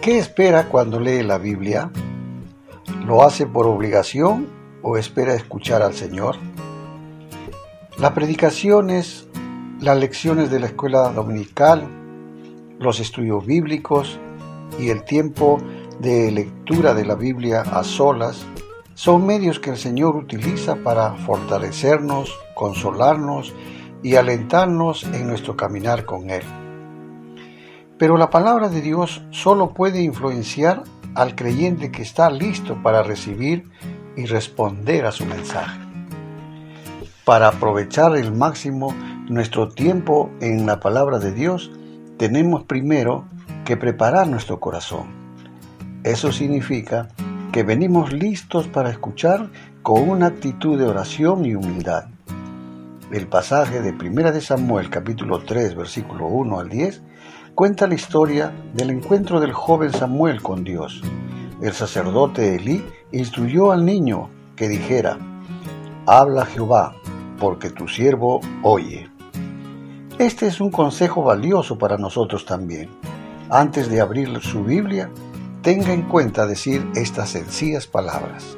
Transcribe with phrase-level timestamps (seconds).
[0.00, 1.90] ¿Qué espera cuando lee la Biblia?
[3.04, 4.48] ¿Lo hace por obligación
[4.80, 6.36] o espera escuchar al Señor?
[7.98, 9.28] Las predicaciones,
[9.78, 11.86] las lecciones de la escuela dominical,
[12.78, 14.18] los estudios bíblicos
[14.78, 15.58] y el tiempo
[15.98, 18.46] de lectura de la Biblia a solas
[18.94, 23.52] son medios que el Señor utiliza para fortalecernos, consolarnos
[24.02, 26.44] y alentarnos en nuestro caminar con Él.
[28.00, 33.68] Pero la palabra de Dios solo puede influenciar al creyente que está listo para recibir
[34.16, 35.78] y responder a su mensaje.
[37.26, 38.94] Para aprovechar el máximo
[39.28, 41.72] nuestro tiempo en la palabra de Dios,
[42.16, 43.26] tenemos primero
[43.66, 45.08] que preparar nuestro corazón.
[46.02, 47.08] Eso significa
[47.52, 49.50] que venimos listos para escuchar
[49.82, 52.06] con una actitud de oración y humildad.
[53.12, 57.02] El pasaje de 1 de Samuel capítulo 3 versículo 1 al 10
[57.54, 61.02] cuenta la historia del encuentro del joven Samuel con Dios.
[61.60, 65.18] El sacerdote Elí instruyó al niño que dijera,
[66.06, 66.94] Habla Jehová,
[67.38, 69.10] porque tu siervo oye.
[70.18, 72.90] Este es un consejo valioso para nosotros también.
[73.48, 75.10] Antes de abrir su Biblia,
[75.62, 78.56] tenga en cuenta decir estas sencillas palabras.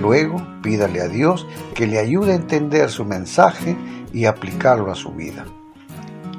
[0.00, 3.76] Luego pídale a Dios que le ayude a entender su mensaje
[4.12, 5.44] y aplicarlo a su vida.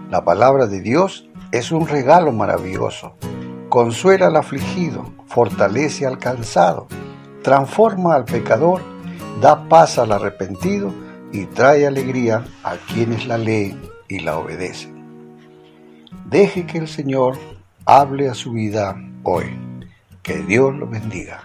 [0.10, 3.14] La palabra de Dios es un regalo maravilloso.
[3.70, 6.88] Consuela al afligido, fortalece al cansado,
[7.42, 8.82] transforma al pecador,
[9.42, 10.94] da paz al arrepentido
[11.32, 15.02] y trae alegría a quienes la leen y la obedecen.
[16.26, 17.38] Deje que el Señor
[17.86, 19.58] hable a su vida hoy.
[20.22, 21.42] Que Dios lo bendiga.